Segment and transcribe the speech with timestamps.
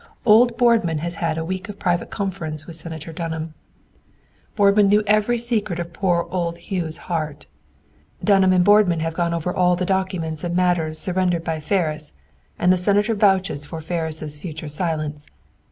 [0.25, 3.53] Old Boardman has had a week of private conference with Senator Dunham.
[4.55, 7.45] "Boardman knew every secret of poor old Hugh's heart.
[8.23, 12.13] Dunham and Boardman have gone over all the documents and matters surrendered by Ferris,
[12.57, 15.27] and the Senator vouches for Ferris' future silence.